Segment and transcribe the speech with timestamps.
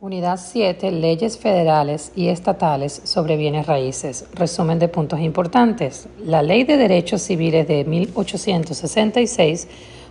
[0.00, 0.92] Unidad 7.
[0.92, 4.26] Leyes federales y estatales sobre bienes raíces.
[4.32, 6.06] Resumen de puntos importantes.
[6.24, 9.66] La Ley de Derechos Civiles de 1866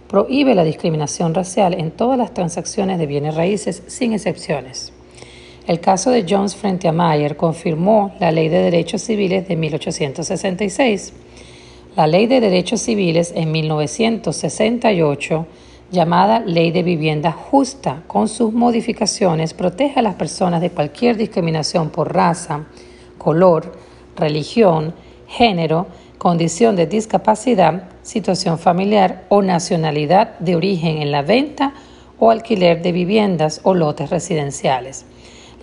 [0.09, 4.91] prohíbe la discriminación racial en todas las transacciones de bienes raíces sin excepciones.
[5.67, 11.13] El caso de Jones frente a Mayer confirmó la Ley de Derechos Civiles de 1866.
[11.95, 15.47] La Ley de Derechos Civiles en 1968
[15.91, 21.89] llamada Ley de Vivienda Justa, con sus modificaciones, protege a las personas de cualquier discriminación
[21.89, 22.65] por raza,
[23.17, 23.73] color,
[24.15, 24.93] religión,
[25.27, 25.87] género,
[26.17, 31.73] condición de discapacidad, situación familiar o nacionalidad de origen en la venta
[32.19, 35.05] o alquiler de viviendas o lotes residenciales.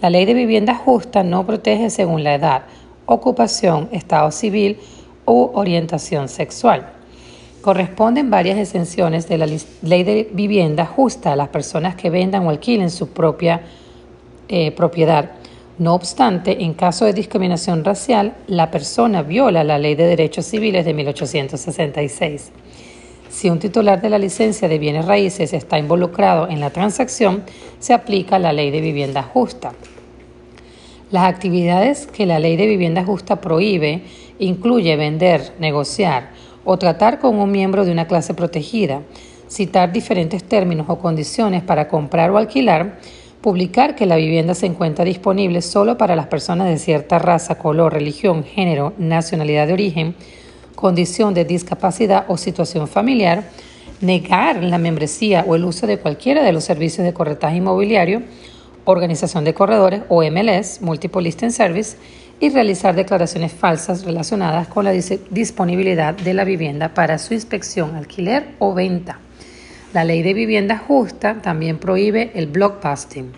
[0.01, 2.63] La ley de vivienda justa no protege según la edad,
[3.07, 4.79] ocupación, estado civil
[5.27, 6.95] u orientación sexual
[7.65, 12.51] corresponden varias exenciones de la ley de vivienda justa a las personas que vendan o
[12.51, 13.63] alquilen su propia
[14.51, 15.31] eh, propiedad.
[15.79, 20.85] No obstante, en caso de discriminación racial, la persona viola la Ley de Derechos Civiles
[20.85, 22.53] de 1866.
[23.31, 27.45] Si un titular de la licencia de bienes raíces está involucrado en la transacción,
[27.79, 29.73] se aplica la Ley de Vivienda Justa.
[31.11, 34.03] Las actividades que la Ley de Vivienda Justa prohíbe
[34.39, 39.03] incluye vender, negociar, o tratar con un miembro de una clase protegida,
[39.49, 42.99] citar diferentes términos o condiciones para comprar o alquilar,
[43.41, 47.93] publicar que la vivienda se encuentra disponible solo para las personas de cierta raza, color,
[47.93, 50.15] religión, género, nacionalidad de origen,
[50.75, 53.45] condición de discapacidad o situación familiar,
[54.01, 58.23] negar la membresía o el uso de cualquiera de los servicios de corretaje inmobiliario,
[58.85, 61.97] organización de corredores o MLS, Multiple Listing Service,
[62.45, 68.49] y realizar declaraciones falsas relacionadas con la disponibilidad de la vivienda para su inspección, alquiler
[68.59, 69.19] o venta.
[69.95, 73.33] La ley de vivienda justa también prohíbe el blockbusting,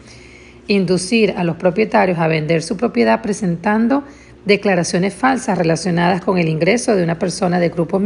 [0.66, 4.02] inducir a los propietarios a vender su propiedad presentando
[4.44, 8.02] declaraciones falsas relacionadas con el ingreso de una persona de grupos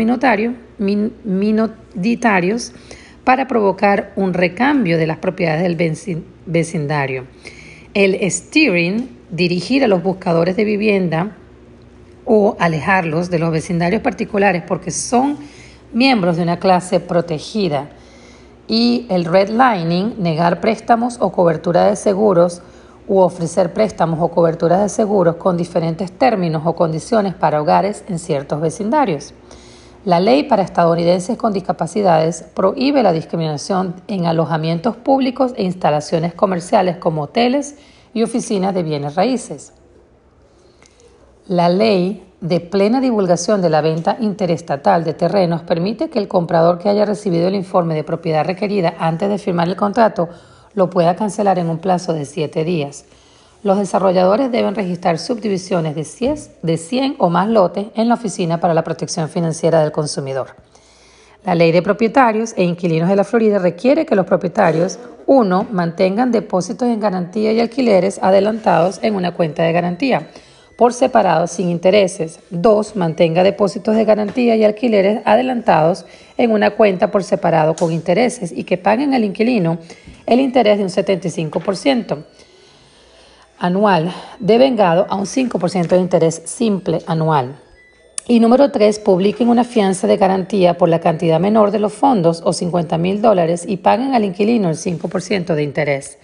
[1.24, 2.74] minoritarios
[3.24, 5.96] para provocar un recambio de las propiedades del
[6.44, 7.24] vecindario.
[7.94, 11.36] El steering dirigir a los buscadores de vivienda
[12.24, 15.38] o alejarlos de los vecindarios particulares porque son
[15.92, 17.88] miembros de una clase protegida.
[18.68, 22.62] Y el redlining, negar préstamos o cobertura de seguros
[23.08, 28.20] u ofrecer préstamos o coberturas de seguros con diferentes términos o condiciones para hogares en
[28.20, 29.34] ciertos vecindarios.
[30.04, 36.96] La ley para estadounidenses con discapacidades prohíbe la discriminación en alojamientos públicos e instalaciones comerciales
[36.96, 37.76] como hoteles,
[38.14, 39.72] y oficinas de bienes raíces.
[41.46, 46.78] La ley de plena divulgación de la venta interestatal de terrenos permite que el comprador
[46.78, 50.28] que haya recibido el informe de propiedad requerida antes de firmar el contrato
[50.74, 53.04] lo pueda cancelar en un plazo de siete días.
[53.62, 58.58] Los desarrolladores deben registrar subdivisiones de 100, de 100 o más lotes en la Oficina
[58.58, 60.56] para la Protección Financiera del Consumidor.
[61.44, 64.98] La ley de propietarios e inquilinos de la Florida requiere que los propietarios,
[65.32, 70.26] uno, mantengan depósitos en garantía y alquileres adelantados en una cuenta de garantía
[70.74, 72.40] por separado sin intereses.
[72.50, 76.04] Dos, mantenga depósitos de garantía y alquileres adelantados
[76.36, 79.78] en una cuenta por separado con intereses y que paguen al inquilino
[80.26, 82.24] el interés de un 75%
[83.60, 87.54] anual, devengado a un 5% de interés simple anual.
[88.26, 92.42] Y número tres, publiquen una fianza de garantía por la cantidad menor de los fondos
[92.44, 96.18] o 50 mil dólares y paguen al inquilino el 5% de interés.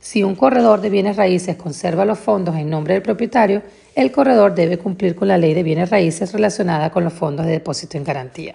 [0.00, 3.62] Si un corredor de bienes raíces conserva los fondos en nombre del propietario,
[3.94, 7.52] el corredor debe cumplir con la ley de bienes raíces relacionada con los fondos de
[7.52, 8.54] depósito en garantía.